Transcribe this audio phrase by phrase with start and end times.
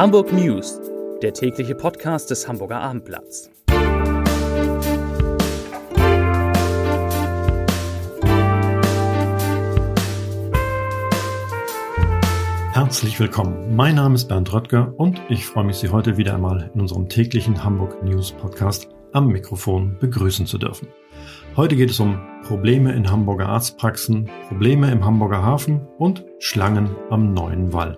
[0.00, 0.80] Hamburg News,
[1.20, 3.50] der tägliche Podcast des Hamburger Abendblatts.
[12.72, 13.76] Herzlich willkommen.
[13.76, 17.10] Mein Name ist Bernd Röttger und ich freue mich, Sie heute wieder einmal in unserem
[17.10, 20.88] täglichen Hamburg News Podcast am Mikrofon begrüßen zu dürfen.
[21.56, 22.18] Heute geht es um
[22.50, 27.96] Probleme in Hamburger Arztpraxen, Probleme im Hamburger Hafen und Schlangen am neuen Wall.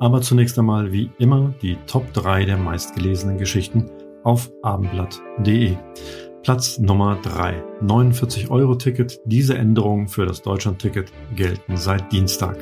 [0.00, 3.90] Aber zunächst einmal wie immer die Top 3 der meistgelesenen Geschichten
[4.24, 5.76] auf abendblatt.de.
[6.42, 7.62] Platz Nummer 3.
[7.82, 9.20] 49 Euro Ticket.
[9.26, 12.56] Diese Änderungen für das Deutschland-Ticket gelten seit Dienstag.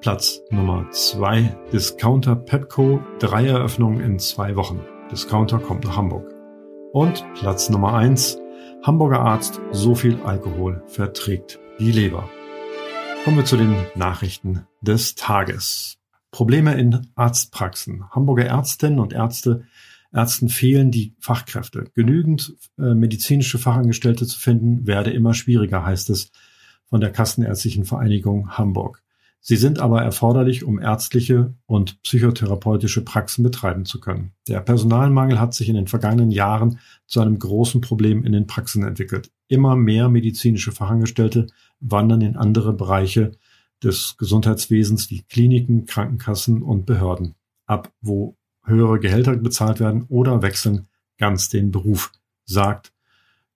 [0.00, 1.56] Platz Nummer 2.
[1.72, 3.00] Discounter Pepco.
[3.18, 4.78] Drei Eröffnungen in zwei Wochen.
[5.10, 6.32] Discounter kommt nach Hamburg.
[6.92, 8.38] Und Platz Nummer 1.
[8.82, 9.60] Hamburger Arzt.
[9.72, 12.28] So viel Alkohol verträgt die Leber.
[13.24, 15.98] Kommen wir zu den Nachrichten des Tages.
[16.30, 18.10] Probleme in Arztpraxen.
[18.10, 19.64] Hamburger Ärztinnen und Ärzte,
[20.12, 21.90] Ärzten fehlen die Fachkräfte.
[21.94, 26.30] Genügend äh, medizinische Fachangestellte zu finden, werde immer schwieriger, heißt es
[26.88, 29.02] von der Kassenärztlichen Vereinigung Hamburg.
[29.48, 34.32] Sie sind aber erforderlich, um ärztliche und psychotherapeutische Praxen betreiben zu können.
[34.48, 38.82] Der Personalmangel hat sich in den vergangenen Jahren zu einem großen Problem in den Praxen
[38.82, 39.30] entwickelt.
[39.46, 41.46] Immer mehr medizinische Fachangestellte
[41.78, 43.38] wandern in andere Bereiche
[43.80, 47.36] des Gesundheitswesens wie Kliniken, Krankenkassen und Behörden
[47.66, 52.10] ab, wo höhere Gehälter bezahlt werden oder wechseln ganz den Beruf,
[52.46, 52.92] sagt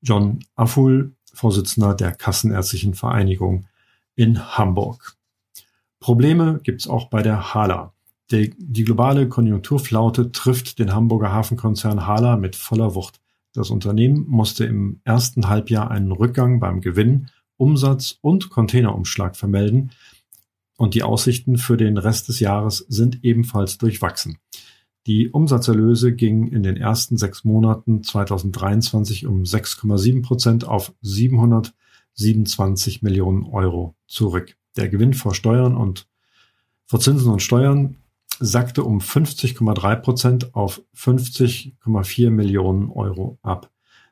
[0.02, 3.66] John Afful, Vorsitzender der Kassenärztlichen Vereinigung
[4.14, 5.16] in Hamburg.
[6.00, 7.92] Probleme gibt es auch bei der Hala.
[8.30, 13.20] Die, die globale Konjunkturflaute trifft den Hamburger Hafenkonzern Hala mit voller Wucht.
[13.52, 19.90] Das Unternehmen musste im ersten Halbjahr einen Rückgang beim Gewinn, Umsatz und Containerumschlag vermelden,
[20.76, 24.38] und die Aussichten für den Rest des Jahres sind ebenfalls durchwachsen.
[25.06, 33.44] Die Umsatzerlöse gingen in den ersten sechs Monaten 2023 um 6,7 Prozent auf 727 Millionen
[33.44, 34.56] Euro zurück.
[34.76, 36.08] Der Gewinn vor Steuern und
[36.86, 37.96] vor Zinsen und Steuern
[38.38, 43.70] sackte um 50,3 Prozent auf 50,4 Millionen Euro ab.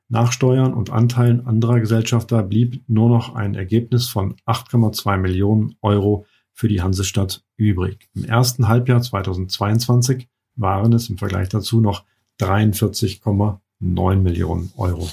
[0.09, 6.27] Nach Steuern und Anteilen anderer Gesellschafter blieb nur noch ein Ergebnis von 8,2 Millionen Euro
[6.53, 8.09] für die Hansestadt übrig.
[8.15, 12.05] Im ersten Halbjahr 2022 waren es im Vergleich dazu noch
[12.41, 15.09] 43,9 Millionen Euro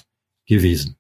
[0.46, 0.96] gewesen.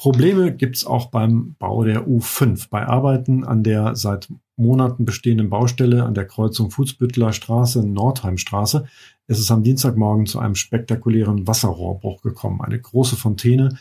[0.00, 2.68] Probleme gibt es auch beim Bau der U5.
[2.70, 8.86] Bei Arbeiten an der seit Monaten bestehenden Baustelle an der Kreuzung Fußbüttler Straße, Nordheimstraße,
[9.26, 12.62] ist es am Dienstagmorgen zu einem spektakulären Wasserrohrbruch gekommen.
[12.62, 13.76] Eine große Fontäne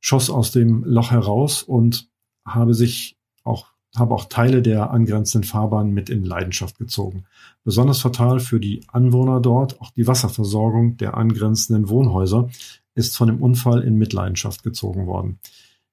[0.00, 2.08] schoss aus dem Loch heraus und
[2.44, 7.24] habe sich auch habe auch Teile der angrenzenden Fahrbahn mit in Leidenschaft gezogen.
[7.62, 12.50] Besonders fatal für die Anwohner dort, auch die Wasserversorgung der angrenzenden Wohnhäuser
[12.96, 15.38] ist von dem Unfall in Mitleidenschaft gezogen worden.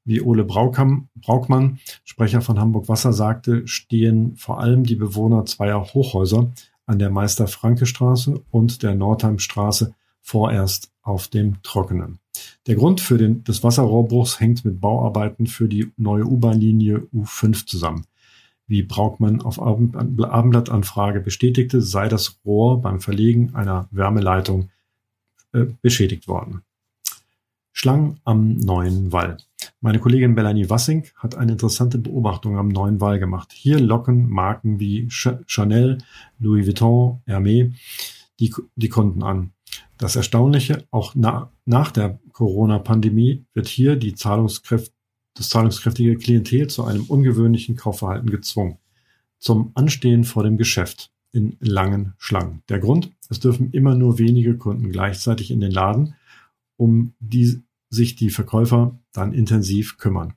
[0.06, 5.94] Wie Ole Braukam, Braukmann, Sprecher von Hamburg Wasser, sagte, stehen vor allem die Bewohner zweier
[5.94, 6.52] Hochhäuser
[6.86, 12.20] an der Meister-Franke-Straße und der Nordheimstraße vorerst auf dem Trockenen.
[12.68, 18.06] Der Grund für den, des Wasserrohrbruchs hängt mit Bauarbeiten für die neue U-Bahn-Linie U5 zusammen.
[18.68, 24.70] Wie Braukmann auf Abendblattanfrage bestätigte, sei das Rohr beim Verlegen einer Wärmeleitung
[25.52, 26.64] äh, beschädigt worden.
[27.84, 29.36] Schlangen am neuen Wall.
[29.82, 33.52] Meine Kollegin Melanie Wassing hat eine interessante Beobachtung am neuen Wall gemacht.
[33.52, 35.98] Hier locken Marken wie Chanel,
[36.40, 37.74] Louis Vuitton, Hermès
[38.40, 39.52] die, die Kunden an.
[39.98, 44.94] Das Erstaunliche, auch na, nach der Corona-Pandemie wird hier die Zahlungskraft,
[45.34, 48.78] das zahlungskräftige Klientel zu einem ungewöhnlichen Kaufverhalten gezwungen.
[49.40, 52.64] Zum Anstehen vor dem Geschäft in langen Schlangen.
[52.70, 56.16] Der Grund, es dürfen immer nur wenige Kunden gleichzeitig in den Laden,
[56.78, 57.62] um die
[57.94, 60.34] sich die Verkäufer dann intensiv kümmern.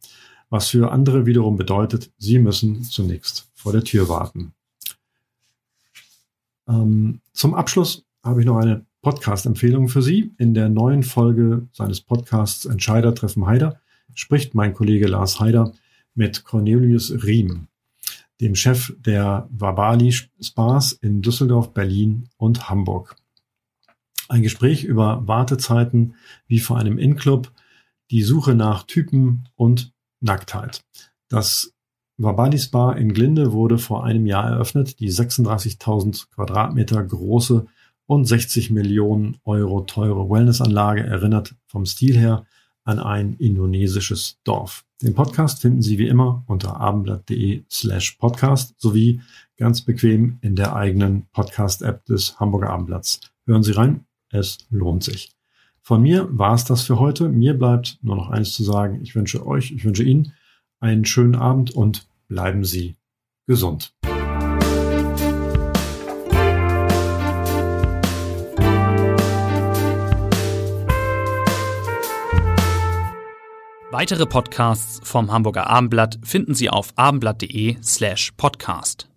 [0.51, 4.53] Was für andere wiederum bedeutet, sie müssen zunächst vor der Tür warten.
[6.69, 10.35] Ähm, zum Abschluss habe ich noch eine Podcast-Empfehlung für Sie.
[10.39, 13.81] In der neuen Folge seines Podcasts Entscheider treffen Heider
[14.15, 15.73] spricht mein Kollege Lars Heider
[16.15, 17.69] mit Cornelius Riem,
[18.41, 23.17] dem Chef der Wabali Spas in Düsseldorf, Berlin und Hamburg.
[24.29, 26.15] Ein Gespräch über Wartezeiten
[26.47, 27.53] wie vor einem In-Club,
[28.11, 30.85] die Suche nach Typen und Nacktheit.
[31.29, 31.73] Das
[32.19, 35.01] Wabali Spa in Glinde wurde vor einem Jahr eröffnet.
[35.01, 37.67] Die 36.000 Quadratmeter große
[38.07, 42.47] und 60 Millionen Euro teure Wellnessanlage erinnert vom Stil her
[42.85, 44.85] an ein indonesisches Dorf.
[45.03, 49.21] Den Podcast finden Sie wie immer unter abendblatt.de slash podcast sowie
[49.59, 53.21] ganz bequem in der eigenen Podcast-App des Hamburger Abendblatts.
[53.45, 55.31] Hören Sie rein, es lohnt sich.
[55.83, 57.29] Von mir war es das für heute.
[57.29, 59.01] Mir bleibt nur noch eins zu sagen.
[59.03, 60.33] Ich wünsche euch, ich wünsche Ihnen
[60.81, 62.97] einen schönen Abend und bleiben Sie
[63.47, 63.95] gesund.
[73.93, 79.09] Weitere Podcasts vom Hamburger Abendblatt finden Sie auf abendblatt.de slash podcast.